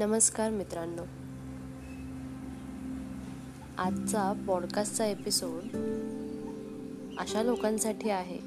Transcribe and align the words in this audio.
नमस्कार 0.00 0.50
मित्रांनो. 0.50 1.02
आजचा 3.78 4.44
पॉडकास्टचा 4.46 5.06
एपिसोड 5.06 5.62
अशा 7.18 7.42
लोकांसाठी 7.42 8.10
आहे. 8.10 8.38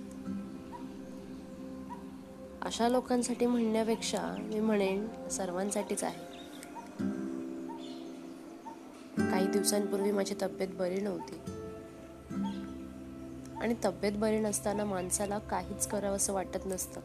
अशा 2.61 2.89
लोकांसाठी 2.89 3.45
म्हणण्यापेक्षा 3.45 4.35
मी 4.39 4.59
म्हणेन 4.59 5.07
सर्वांसाठीच 5.31 6.03
आहे. 6.03 6.19
काही 9.17 9.47
दिवसांपूर्वी 9.47 10.11
माझी 10.11 10.35
तब्येत 10.41 10.69
बरी 10.69 11.01
नव्हती. 11.01 11.39
आणि 13.61 13.75
तब्येत 13.85 14.13
बरी 14.13 14.39
नसताना 14.39 14.85
माणसाला 14.85 15.39
काहीच 15.39 15.87
करावं 15.87 16.15
असं 16.15 16.33
वाटत 16.33 16.65
नसतं. 16.65 17.01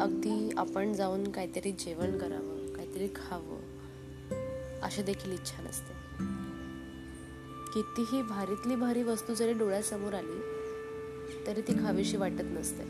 अगदी 0.00 0.50
आपण 0.56 0.92
जाऊन 0.92 1.32
काहीतरी 1.32 1.72
जेवण 1.72 2.18
करावं. 2.18 2.55
काहीतरी 2.96 3.20
खावं 3.28 4.80
अशी 4.82 5.02
देखील 5.02 5.32
इच्छा 5.32 5.62
नसते. 5.62 5.94
कितीही 7.74 8.22
भारीतली 8.22 8.76
भारी 8.76 9.02
वस्तू 9.02 9.34
जरी 9.34 9.52
डोळ्यासमोर 9.52 10.14
आली 10.14 10.40
तरी 11.46 11.60
ती 11.60 11.72
खावीशी 11.72 12.16
वाटत 12.16 12.42
नसते. 12.42 12.84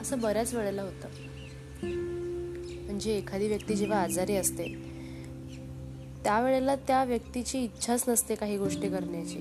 असं 0.00 0.18
बऱ्याच 0.18 0.54
वेळेला 0.54 0.82
होतं. 0.82 1.08
म्हणजे 2.84 3.16
एखादी 3.16 3.48
व्यक्ती 3.48 3.74
जेव्हा 3.74 4.02
आजारी 4.02 4.36
असते 4.36 4.66
त्यावेळेला 6.24 6.76
त्या 6.76 7.04
व्यक्तीची 7.04 7.58
इच्छाच 7.64 8.08
नसते 8.08 8.34
काही 8.34 8.58
गोष्टी 8.58 8.88
करण्याची. 8.88 9.40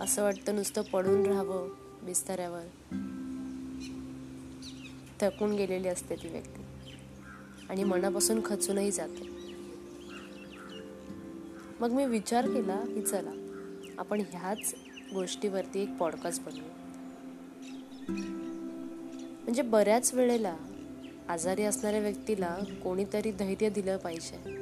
असं 0.00 0.22
वाटतं 0.22 0.56
नुसतं 0.56 0.82
पडून 0.82 1.26
राहावं 1.26 1.68
बिस्तऱ्यावर. 2.02 2.66
थकून 5.20 5.52
गेलेली 5.52 5.88
असते 5.88 6.16
ती 6.16 6.28
व्यक्ती. 6.28 6.59
आणि 7.70 7.84
मनापासून 7.84 8.40
खचूनही 8.44 8.90
जाते. 8.90 9.28
मग 11.80 11.90
मी 11.90 12.06
विचार 12.06 12.46
केला 12.46 12.80
की 12.80 13.02
चला 13.02 13.30
आपण 13.98 14.20
ह्याच 14.20 14.74
गोष्टीवरती 15.14 15.82
एक 15.82 15.96
पॉडकास्ट 15.96 16.44
बनवू. 16.44 16.68
म्हणजे 19.42 19.62
बऱ्याच 19.62 20.14
वेळेला 20.14 20.56
आजारी 21.28 21.62
असणाऱ्या 21.62 22.00
व्यक्तीला 22.00 22.56
कोणीतरी 22.84 23.32
धैर्य 23.32 23.70
दिलं 23.70 23.96
पाहिजे. 23.96 24.56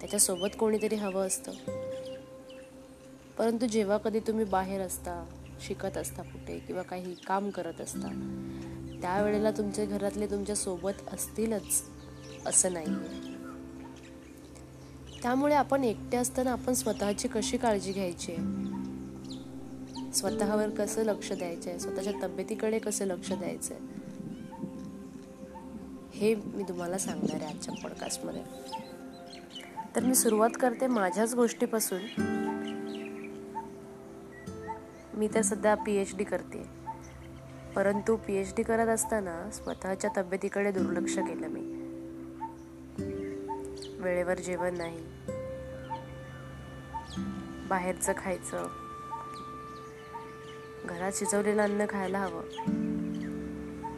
त्याच्यासोबत 0.00 0.48
कोणीतरी 0.58 0.94
हवं 0.94 1.26
असतं. 1.26 1.52
परंतु 3.38 3.66
जेव्हा 3.66 3.96
कधी 3.96 4.20
तुम्ही 4.20 4.44
बाहेर 4.44 4.80
असता 4.80 5.26
शिकत 5.60 5.96
असता 5.96 6.22
कुठे 6.22 6.58
किंवा 6.58 6.82
काही 6.82 7.14
काम 7.14 7.50
करत 7.50 7.80
असता 7.80 8.36
त्यावेळेला 9.00 9.50
तुमच्या 9.50 9.84
घरातले 9.84 10.26
तुमच्यासोबत 10.26 11.14
असतीलच. 11.14 11.84
असं 12.46 12.72
नाही 12.72 13.20
त्यामुळे 15.22 15.54
आपण 15.54 15.84
एकटे 15.84 16.16
असताना 16.16 16.52
आपण 16.52 16.72
स्वतःची 16.72 17.28
कशी 17.28 17.56
काळजी 17.56 17.92
घ्यायची? 17.92 18.36
स्वतःवर 20.14 20.68
कसं 20.68 21.02
लक्ष 21.02 21.32
द्यायचंय? 21.32 21.78
स्वतःच्या 21.78 22.12
तब्येतीकडे 22.22 22.78
कसं 22.78 23.04
लक्ष 23.04 23.32
द्यायचंय? 23.32 23.76
हे 26.14 26.34
मी 26.34 26.62
तुम्हाला 26.62 26.98
सांगणार 26.98 27.42
आहे 27.42 27.46
आजच्या 27.46 27.74
पॉडकास्टमध्ये 27.74 28.42
तर 29.96 30.04
मी 30.04 30.14
सुरुवात 30.14 30.50
करते 30.60 30.86
माझ्याच 30.86 31.34
गोष्टीपासून. 31.34 32.00
मी 35.14 35.28
तर 35.34 35.42
सध्या 35.42 35.74
पी 35.74 35.96
एच 35.96 36.16
डी 36.16 36.24
करते 36.24 36.62
परंतु 37.76 38.16
पी 38.16 38.34
एच 38.34 38.52
डी 38.56 38.62
करत 38.62 38.88
असताना 38.88 39.50
स्वतःच्या 39.50 40.10
तब्येतीकडे 40.16 40.72
दुर्लक्ष 40.72 41.18
केलं 41.18 41.48
मी. 41.48 41.79
वेळेवर 44.00 44.34
जेवण 44.34 44.74
नाही. 44.74 44.98
बाहेरचं 47.68 48.12
खायचं. 48.18 48.66
घरात 50.84 51.12
शिजवलेलं 51.14 51.62
अन्न 51.62 51.84
खायला 51.90 52.18
हवं. 52.18 52.40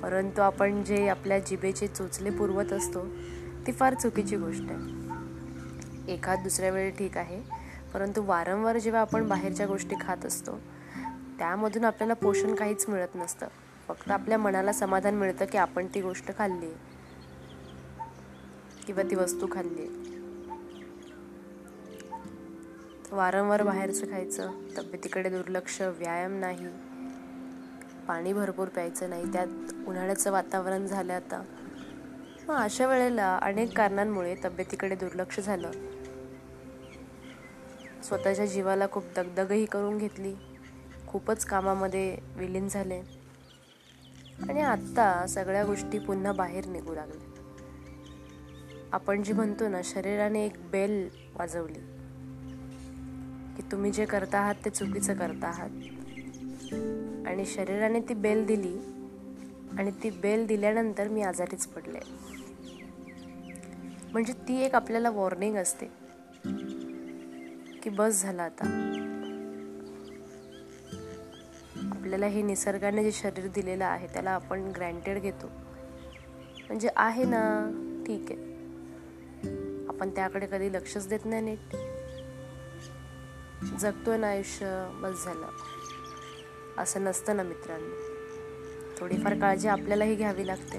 परंतु 0.00 0.40
आपण 0.40 0.84
जे 0.84 1.08
आपल्या 1.08 1.38
जिभेचे 1.38 1.86
चोचले 1.86 2.30
पुरवत 2.30 2.72
असतो 2.72 3.06
ती 3.66 3.72
फार 3.72 3.94
चुकीची 3.94 4.36
गोष्ट 4.36 4.64
आहे. 4.70 5.02
एखाद 6.14 6.38
दुसऱ्या 6.38 6.70
वेळी 6.70 6.90
ठीक 6.90 7.16
आहे 7.16 7.42
परंतु 7.94 8.22
वारंवार 8.22 8.78
जेव्हा 8.78 9.00
आपण 9.00 9.28
बाहेरच्या 9.28 9.66
गोष्टी 9.66 9.96
खात 10.00 10.26
असतो 10.26 10.60
त्यामधून 11.38 11.84
आपल्याला 11.84 12.14
पोषण 12.14 12.54
काहीच 12.54 12.88
मिळत 12.88 13.08
नसतं. 13.14 13.46
फक्त 13.88 14.10
आपल्या 14.10 14.38
मनाला 14.38 14.72
समाधान 14.72 15.14
मिळतं 15.14 15.44
की 15.44 15.58
आपण 15.58 15.86
ती 15.86 16.00
गोष्ट 16.00 16.38
खाल्ली 16.38 16.66
आहे 16.66 16.91
किंवा 18.86 19.02
ती 19.02 19.16
वस्तू 19.16 19.46
खाल्ली. 19.52 19.88
वारंवार 23.12 23.62
बाहेरचं 23.62 24.10
खायचं 24.10 24.50
तब्येतीकडे 24.78 25.28
दुर्लक्ष 25.30 25.80
व्यायाम 25.82 26.32
नाही 26.32 26.66
पाणी 28.08 28.32
भरपूर 28.32 28.68
प्यायचं 28.68 29.10
नाही 29.10 29.32
त्यात 29.32 29.72
उन्हाळ्याचं 29.86 30.32
वातावरण 30.32 30.86
झालं 30.86 31.12
आता. 31.12 31.42
मग 32.48 32.54
अशा 32.54 32.86
वेळेला 32.86 33.38
अनेक 33.42 33.76
कारणांमुळे 33.76 34.34
तब्येतीकडे 34.44 34.94
दुर्लक्ष 34.94 35.40
झालं. 35.40 35.70
स्वतःच्या 38.02 38.46
जीवाला 38.46 38.86
खूप 38.92 39.04
दगदगही 39.16 39.66
करून 39.66 39.98
घेतली. 39.98 40.34
खूपच 41.06 41.44
कामामध्ये 41.44 42.18
विलीन 42.36 42.68
झाले. 42.68 43.02
आणि 44.48 44.60
आत्ता 44.60 45.26
सगळ्या 45.26 45.64
गोष्टी 45.64 45.98
पुन्हा 45.98 46.32
बाहेर 46.32 46.66
निघू 46.66 46.94
लागल्या. 46.94 47.31
आपण 48.92 49.22
जी 49.22 49.32
म्हणतो 49.32 49.68
ना 49.68 49.80
शरीराने 49.84 50.44
एक 50.44 50.52
बेल 50.70 51.08
वाजवली 51.34 51.78
की 53.56 53.62
तुम्ही 53.72 53.90
जे 53.90 54.04
करता 54.04 54.38
आहात 54.38 54.54
ते 54.64 54.70
चुकीचं 54.70 55.14
करता 55.14 55.46
आहात. 55.46 55.70
आणि 57.26 57.44
शरीराने 57.46 58.00
ती 58.00 58.14
बेल 58.14 58.46
दिली 58.46 58.76
आणि 59.78 59.90
ती 59.90 60.10
बेल 60.10 60.46
दिल्यानंतर 60.46 61.08
मी 61.08 61.22
आजारीच 61.22 61.66
पडले. 61.66 61.98
म्हणजे 64.12 64.32
ती 64.32 64.60
एक 64.60 64.74
आपल्याला 64.74 65.10
वॉर्निंग 65.10 65.56
असते 65.56 65.86
की 67.82 67.90
बस 67.90 68.22
झाला 68.22 68.42
आता. 68.42 68.64
आपल्याला 71.92 72.26
हे 72.26 72.42
निसर्गाने 72.42 73.04
जे 73.04 73.12
शरीर 73.12 73.46
दिलेलं 73.46 73.84
आहे 73.84 74.06
त्याला 74.06 74.30
आपण 74.30 74.70
ग्रँटेड 74.70 75.18
घेतो. 75.18 75.46
म्हणजे 76.68 76.88
आहे 76.96 77.24
ना 77.24 77.70
ठीक 78.06 78.32
आहे. 78.32 78.51
आपण 80.02 80.10
त्याकडे 80.10 80.46
कधी 80.46 80.72
लक्षच 80.72 81.08
देत 81.08 81.18
नाही 81.24 81.42
नीट. 81.42 81.76
जगतोय 83.80 84.16
ना 84.16 84.28
आयुष्य 84.28 84.90
बस 84.94 85.24
झालं. 85.24 85.46
असं 86.78 87.04
नसतं 87.04 87.36
ना 87.36 87.42
मित्रांनो. 87.42 87.94
थोडीफार 88.98 89.34
काळजी 89.34 89.68
आपल्यालाही 89.68 90.14
घ्यावी 90.14 90.46
लागते. 90.46 90.78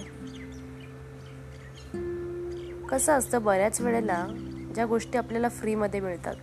कसं 2.88 3.13
असतं 3.13 3.44
बऱ्याच 3.44 3.81
वेळेला 3.81 4.28
ज्या 4.75 4.85
गोष्टी 4.85 5.17
आपल्याला 5.17 5.50
फ्रीमध्ये 5.50 6.00
मिळतात 6.00 6.35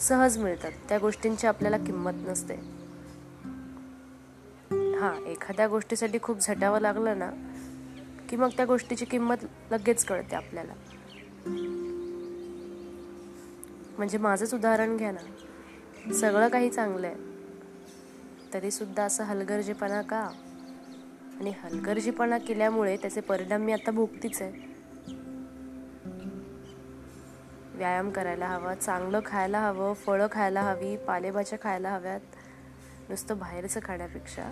सहज 0.00 0.38
मिळतात 0.38 0.72
त्या 0.88 0.98
गोष्टींची 0.98 1.46
आपल्याला 1.46 1.76
किंमत 1.76 2.12
नसते. 2.14 2.54
हां 5.00 5.26
एखाद्या 5.26 5.68
गोष्टीसाठी 5.68 6.18
खूप 6.22 6.38
झटावं 6.38 6.80
लागलं 6.80 7.18
ना 7.18 7.30
की 8.28 8.36
मग 8.36 8.48
त्या 8.48 8.64
गोष्टीची 8.64 9.04
किंमत 9.04 9.36
लगेच 9.70 10.04
कळते 10.04 10.36
आपल्याला. 10.36 10.72
म्हणजे 13.98 14.18
माझंच 14.18 14.54
उदाहरण 14.54 14.96
घ्या 14.96 15.12
ना. 15.12 16.12
सगळं 16.12 16.48
काही 16.48 16.70
चांगलं 16.70 17.06
आहे 17.06 17.16
तरीसुद्धा 18.54 19.02
असं 19.02 19.24
हलगर्जीपणा 19.24 20.02
का? 20.02 20.30
आणि 21.40 21.52
हलगर्जीपणा 21.62 22.38
केल्यामुळे 22.38 22.96
त्याचे 22.96 23.20
परिणाम 23.20 23.60
मी 23.60 23.72
आता 23.72 23.90
भोगतीच 23.90 24.42
आहे. 24.42 24.68
व्यायाम 27.74 28.10
करायला 28.10 28.46
हवा 28.46 28.74
चांगलं 28.74 29.20
खायला 29.26 29.60
हवं 29.60 29.94
फळं 29.94 30.26
खायला 30.32 30.62
हवी 30.62 30.96
पालेभाज्या 30.96 31.58
खायला 31.62 31.90
हव्यात. 31.90 32.20
नुसतं 33.08 33.38
बाहेरचं 33.38 33.80
खाण्यापेक्षा 33.84 34.50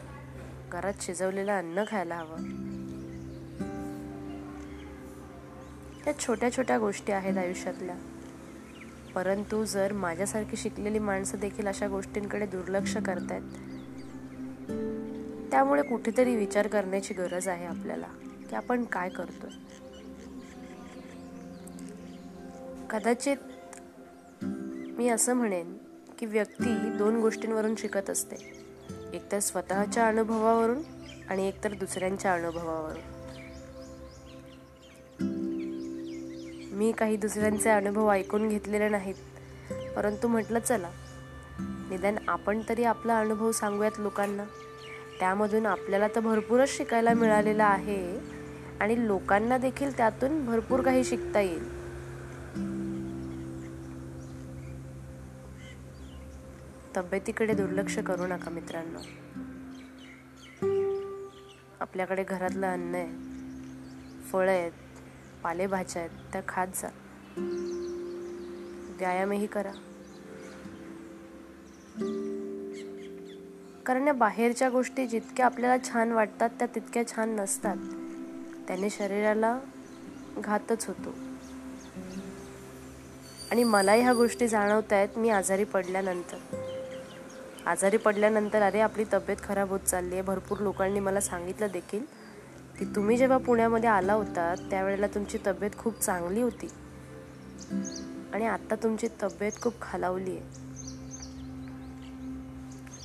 घरात 0.72 0.94
शिजवलेलं 1.00 1.58
अन्न 1.58 1.84
खायला 1.90 2.14
हवं. 2.14 2.37
त्या 6.04 6.19
छोट्या 6.19 6.56
छोट्या 6.56 6.78
गोष्टी 6.78 7.12
आहेत 7.12 7.38
आयुष्यातल्या. 7.38 7.94
परंतु 9.16 9.64
जर 9.64 9.92
माझ्यासारखी 9.92 10.56
शिकलेली 10.56 10.98
माणसं 10.98 11.38
देखील 11.38 11.66
अशा 11.66 11.88
गोष्टींकडे 11.88 12.46
दुर्लक्ष 12.46 12.96
करतायत 12.96 13.42
त्यामुळे 15.50 15.82
कुठेतरी 15.82 16.36
विचार 16.36 16.66
करण्याची 16.66 17.14
गरज 17.14 17.48
आहे 17.48 17.66
आपल्याला 17.66 18.06
की 18.50 18.56
आपण 18.56 18.84
काय 18.84 19.08
करतोय. 19.08 19.50
कदाचित 22.90 23.36
मी 24.98 25.08
असं 25.08 25.34
म्हणेन 25.34 25.76
की 26.19 26.26
व्यक्ती 26.26 26.74
दोन 26.98 27.20
गोष्टींवरून 27.20 27.74
शिकत 27.74 28.10
असते. 28.10 28.36
एकतर 29.12 29.38
स्वतःच्या 29.38 30.08
अनुभवावरून 30.08 30.82
आणि 31.28 31.48
एकतर 31.48 31.72
दुसऱ्यांच्या 31.72 32.34
अनुभवावरून. 32.34 33.15
मी 36.76 36.93
काही 36.93 37.17
दुसऱ्यांचे 37.17 37.70
अनुभव 37.70 38.11
ऐकून 38.11 38.49
घेतलेले 38.49 38.88
नाहीत. 38.88 39.14
परंतु 39.96 40.28
म्हटलं 40.28 40.58
चला. 40.58 40.90
निदान 41.61 42.17
आपण 42.28 42.61
तरी 42.69 42.84
आपला 42.84 43.19
अनुभव 43.19 43.52
सांगूयात 43.52 43.93
लोकांना. 43.99 44.44
त्यामधून 45.20 45.67
आपल्याला 45.67 46.08
तर 46.08 46.20
भरपूरच 46.20 46.76
शिकायला 46.76 47.14
मिळालेलं 47.14 47.64
आहे 47.64 48.19
आणि 48.81 49.06
लोकांना 49.06 49.58
देखील 49.58 49.96
त्यातून 49.96 50.46
भरपूर 50.46 50.81
काही 50.81 51.05
शिकता 51.05 51.40
येईल. 51.40 51.76
तब्येतीकडे 56.96 57.55
दुर्लक्ष 57.55 57.99
करू 57.99 58.26
नका 58.26 58.50
मित्रांनो. 58.50 58.99
आपल्याकडे 61.81 62.25
घरातलं 62.25 62.72
अन्न 62.72 62.94
आहे. 62.94 63.08
फळं 64.32 64.52
आहेत. 64.52 64.72
पालेभाज्या 65.42 66.02
आहेत 66.02 66.32
त्या 66.32 66.42
खात 66.48 66.66
जा. 66.66 66.88
व्यायामही 68.98 69.46
करा. 69.46 69.72
कारण 73.86 74.06
या 74.06 74.12
बाहेरच्या 74.12 74.68
गोष्टी 74.68 75.06
जितक्या 75.06 75.46
आपल्याला 75.46 75.84
छान 75.88 76.12
वाटतात 76.12 76.50
त्या 76.50 76.68
तितक्या 76.74 77.06
छान 77.06 77.36
नसतात. 77.36 77.76
त्याने 78.68 78.90
शरीराला 78.90 79.60
घातच 80.38 80.86
होतो. 80.86 81.14
आणि 83.50 83.64
मला 83.64 83.92
ह्या 83.92 84.12
गोष्टी 84.12 84.48
जाणवत 84.48 84.92
आहेत 84.92 85.08
मी 85.16 85.28
आजारी 85.28 85.64
पडल्यानंतर. 85.64 86.36
आजारी 87.66 87.96
पडल्यानंतर 87.96 88.62
अरे 88.62 88.80
आपली 88.80 89.04
तब्येत 89.12 89.36
खराब 89.44 89.68
होत 89.68 89.80
चालली 89.80 90.12
आहे. 90.12 90.22
भरपूर 90.22 90.58
लोकांनी 90.58 91.00
मला 91.00 91.20
सांगितलं 91.20 91.66
देखील. 91.72 92.25
की 92.78 92.84
तुम्ही 92.84 93.17
जेव्हा 93.17 93.38
पुण्यामध्ये 93.38 93.88
आला 93.88 94.12
होता 94.12 94.55
त्यावेळेला 94.70 95.06
तुमची 95.06 95.38
तब्येत 95.46 95.70
खूप 95.78 96.00
चांगली 96.00 96.43
होती. 96.43 96.69
आणि 98.32 98.46
आता 98.46 98.75
तुमची 98.75 99.08
तब्येत 99.23 99.52
खूप 99.62 99.75
खालावली 99.82 100.31
आहे. 100.31 100.67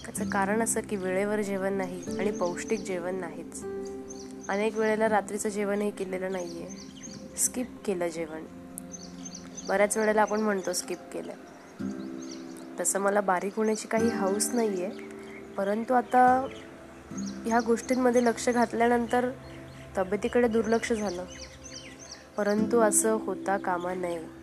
त्याचं 0.06 0.29
कारण 0.29 0.62
असं 0.62 0.81
की 0.81 0.95
वेळेवर 0.95 1.41
जेवण 1.41 1.73
नाही 1.73 2.03
आणि 2.19 2.31
पौष्टिक 2.31 2.79
जेवण 2.79 3.15
नाहीच. 3.15 3.63
अनेक 4.50 4.77
वेळेला 4.77 5.09
रात्रीचं 5.09 5.50
जेवणही 5.50 5.91
केलेलं 5.91 6.31
नाही 6.31 6.63
आहे 6.63 6.75
स्किप 7.38 7.67
केलं 7.85 8.07
जेवण. 8.07 8.44
बऱ्याच 9.67 9.97
वेळेला 9.97 10.21
आपण 10.21 10.41
म्हणतो 10.41 10.74
स्किप 10.74 10.97
केलं. 11.13 11.33
तसं 12.79 13.00
मला 13.00 13.21
बारीक 13.21 13.56
होण्याची 13.56 13.88
काही 13.88 14.09
हाऊस 14.09 14.50
नाही 14.53 14.83
आहे 14.83 14.91
परंतु 15.57 15.94
आता 15.94 16.47
ह्या 17.45 17.59
गोष्टींमध्ये 17.59 18.25
लक्ष 18.25 18.50
घातल्यानंतर 18.50 19.29
तब्येतीकडे 19.97 20.47
दुर्लक्ष 20.47 20.93
झालं. 20.93 21.25
परंतु 22.38 22.79
असं 22.79 23.13
होता 23.13 23.57
कामा 23.57 23.93
नये. 23.93 24.41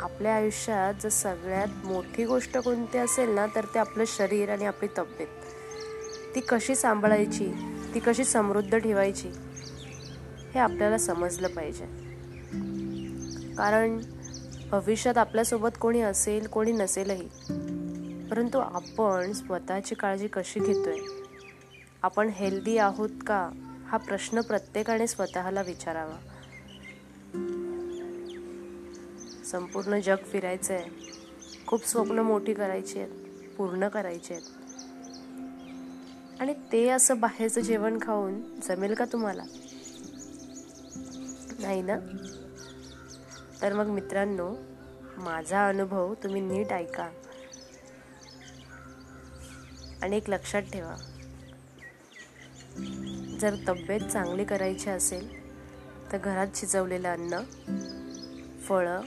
आपल्या 0.00 0.34
आयुष्यात 0.34 0.94
जर 1.02 1.08
सगळ्यात 1.08 1.86
मोठी 1.86 2.24
गोष्ट 2.24 2.58
कोणती 2.58 2.98
असेल 2.98 3.30
ना 3.30 3.46
तर 3.46 3.64
ते 3.64 3.78
आपलं 3.78 4.04
शरीर 4.06 4.48
आणि 4.48 4.64
आपली 4.64 4.88
तब्येत. 4.98 5.28
ती 6.34 6.40
कशी 6.40 6.74
सांभाळायची? 6.74 7.52
ती 7.94 8.00
कशी 8.00 8.24
समृद्ध 8.24 8.78
ठेवायची? 8.78 9.28
हे 10.54 10.58
आपल्याला 10.58 10.98
समजलं 10.98 11.48
पाहिजे. 11.48 11.84
कारण 13.54 13.98
भविष्यात 14.70 15.18
आपल्यासोबत 15.18 15.68
कोणी 15.80 16.00
असेल 16.00 16.46
कोणी 16.46 16.72
नसेलही. 16.72 17.28
परंतु 18.30 18.58
आपण 18.58 19.32
स्वतःची 19.32 19.94
काळजी 19.94 20.28
कशी 20.28 20.60
घेतोय? 20.60 21.19
आपण 22.02 22.28
हेल्दी 22.28 22.78
आहोत 22.78 23.08
का? 23.26 23.50
हा 23.86 23.96
प्रश्न 23.96 24.40
प्रत्येकाने 24.40 25.06
स्वतःला 25.06 25.62
विचारावा. 25.62 26.16
संपूर्ण 29.44 30.00
जग 30.00 30.16
फिरायचं 30.32 30.74
आहे 30.74 30.90
खूप 31.66 31.86
स्वप्न 31.86 32.18
मोठी 32.18 32.54
करायची 32.54 32.98
आहेत 32.98 33.10
पूर्ण 33.56 33.88
करायची 33.88 34.34
आहेत 34.34 34.42
आणि 36.40 36.54
ते 36.72 36.88
असं 36.88 37.20
बाहेरचं 37.20 37.60
जेवण 37.60 37.98
खाऊन 38.02 38.40
जमेल 38.68 38.94
का 38.94 39.04
तुम्हाला? 39.04 39.42
नाही 41.58 41.82
ना? 41.82 41.98
तर 43.62 43.72
मग 43.72 43.86
मित्रांनो 43.86 44.54
माझा 45.16 45.68
अनुभव 45.68 46.14
तुम्ही 46.14 46.40
नीट 46.40 46.72
ऐका. 46.72 47.10
आणि 50.02 50.16
एक 50.16 50.30
लक्षात 50.30 50.62
ठेवा. 50.62 50.96
जर 53.40 53.54
तब्येत 53.68 54.00
चांगली 54.00 54.44
करायची 54.44 54.90
असेल 54.90 55.28
तर 56.12 56.18
घरात 56.18 56.46
शिजवलेलं 56.54 57.08
अन्न 57.08 57.40
फळं 58.60 59.00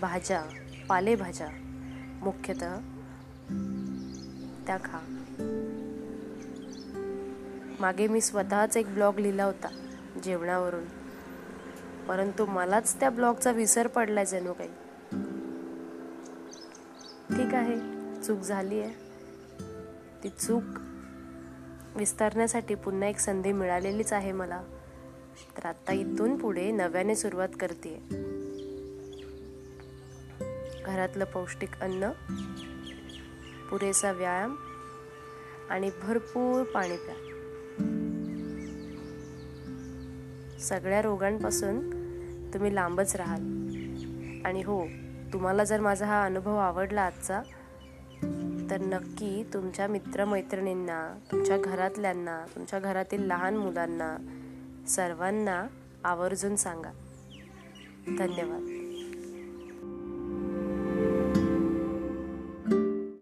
भाज्या 0.00 0.42
पालेभाज्या 0.88 1.48
मुख्यतः 2.22 2.76
त्या 4.66 4.76
खा. 4.76 4.98
मागे 7.80 8.06
मी 8.08 8.20
स्वतःच 8.20 8.76
एक 8.76 8.94
ब्लॉग 8.94 9.18
लिहिला 9.18 9.44
होता 9.44 9.68
जेवणावरून. 10.24 10.84
परंतु 12.08 12.46
मलाच 12.46 13.00
त्या 13.00 13.10
ब्लॉगचा 13.10 13.50
विसर 13.50 13.86
पडलाय 13.86 14.24
जणू 14.24 14.52
काही. 14.52 14.68
ठीक 17.36 17.54
आहे 17.54 17.78
चूक 18.22 18.40
झाली 18.40 18.80
आहे 18.80 18.94
ती 20.24 20.28
चूक 20.28 20.62
विस्तारण्यासाठी 21.96 22.74
पुन्हा 22.74 23.08
एक 23.08 23.18
संधी 23.18 23.52
मिळालेलीच 23.52 24.12
आहे 24.12 24.32
मला. 24.32 24.62
तर 25.56 25.68
आता 25.68 25.92
इथून 25.92 26.36
पुढे 26.36 26.70
नव्याने 26.70 27.14
सुरुवात 27.14 27.48
करते 27.60 28.02
घरातलं 30.84 31.24
पौष्टिक 31.24 31.80
अन्न 31.80 32.10
पुरेसा 33.70 34.12
व्यायाम 34.12 34.56
आणि 35.70 35.90
भरपूर 36.02 36.62
पाणी 36.62 36.96
प्या. 36.96 37.14
सगळ्या 40.60 41.02
रोगांपासून 41.02 41.90
तुम्ही 42.54 42.74
लांबच 42.74 43.16
राहाल. 43.16 43.40
आणि 44.44 44.62
हो 44.62 44.86
तुम्हाला 45.32 45.64
जर 45.64 45.80
माझा 45.80 46.06
हा 46.06 46.24
अनुभव 46.24 46.56
आवडला 46.56 47.02
आजचा 47.02 47.42
तर 48.70 48.80
नक्की 48.80 49.44
तुमच्या 49.54 49.86
मित्रमैत्रिणींना 49.86 51.18
तुमच्या 51.32 51.58
घरातल्यांना 51.58 52.44
तुमच्या 52.54 52.78
घरातील 52.78 53.22
लहान 53.22 53.56
मुलांना 53.56 54.16
सर्वांना 54.88 55.66
आवर्जून 56.04 56.56
सांगा. 56.56 56.90
धन्यवाद. 58.18 58.79